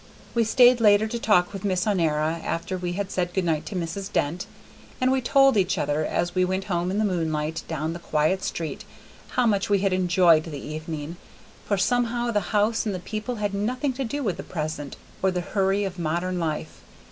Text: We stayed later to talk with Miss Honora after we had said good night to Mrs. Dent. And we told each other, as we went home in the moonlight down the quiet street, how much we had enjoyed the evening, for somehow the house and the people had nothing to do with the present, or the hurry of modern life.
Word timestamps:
We 0.33 0.43
stayed 0.45 0.81
later 0.81 1.05
to 1.07 1.19
talk 1.19 1.53
with 1.53 1.63
Miss 1.63 1.85
Honora 1.85 2.41
after 2.43 2.75
we 2.75 2.93
had 2.93 3.11
said 3.11 3.35
good 3.35 3.45
night 3.45 3.67
to 3.67 3.75
Mrs. 3.75 4.11
Dent. 4.11 4.47
And 4.99 5.11
we 5.11 5.21
told 5.21 5.57
each 5.57 5.77
other, 5.77 6.03
as 6.03 6.33
we 6.33 6.43
went 6.43 6.63
home 6.63 6.89
in 6.89 6.97
the 6.97 7.05
moonlight 7.05 7.61
down 7.67 7.93
the 7.93 7.99
quiet 7.99 8.41
street, 8.41 8.83
how 9.37 9.45
much 9.45 9.69
we 9.69 9.81
had 9.81 9.93
enjoyed 9.93 10.45
the 10.45 10.57
evening, 10.57 11.17
for 11.67 11.77
somehow 11.77 12.31
the 12.31 12.39
house 12.49 12.83
and 12.87 12.95
the 12.95 12.99
people 12.99 13.35
had 13.35 13.53
nothing 13.53 13.93
to 13.93 14.03
do 14.03 14.23
with 14.23 14.37
the 14.37 14.41
present, 14.41 14.97
or 15.21 15.29
the 15.29 15.41
hurry 15.41 15.83
of 15.83 15.99
modern 15.99 16.39
life. 16.39 16.81